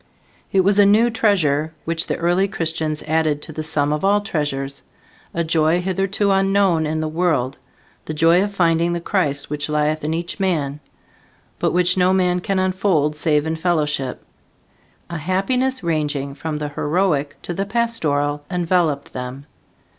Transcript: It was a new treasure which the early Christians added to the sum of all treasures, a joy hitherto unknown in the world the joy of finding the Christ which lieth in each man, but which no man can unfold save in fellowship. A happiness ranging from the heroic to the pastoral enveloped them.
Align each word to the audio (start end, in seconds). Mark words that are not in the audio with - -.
It 0.51 0.61
was 0.61 0.79
a 0.79 0.83
new 0.87 1.11
treasure 1.11 1.75
which 1.85 2.07
the 2.07 2.17
early 2.17 2.47
Christians 2.47 3.03
added 3.03 3.39
to 3.43 3.53
the 3.53 3.61
sum 3.61 3.93
of 3.93 4.03
all 4.03 4.19
treasures, 4.21 4.81
a 5.31 5.43
joy 5.43 5.79
hitherto 5.79 6.31
unknown 6.31 6.87
in 6.87 7.01
the 7.01 7.07
world 7.07 7.59
the 8.05 8.13
joy 8.15 8.41
of 8.41 8.51
finding 8.51 8.93
the 8.93 8.99
Christ 8.99 9.51
which 9.51 9.69
lieth 9.69 10.03
in 10.03 10.11
each 10.15 10.39
man, 10.39 10.79
but 11.59 11.71
which 11.71 11.97
no 11.99 12.13
man 12.13 12.39
can 12.39 12.57
unfold 12.57 13.15
save 13.15 13.45
in 13.45 13.55
fellowship. 13.55 14.25
A 15.11 15.19
happiness 15.19 15.83
ranging 15.83 16.33
from 16.33 16.57
the 16.57 16.69
heroic 16.69 17.39
to 17.43 17.53
the 17.53 17.67
pastoral 17.67 18.43
enveloped 18.49 19.13
them. 19.13 19.45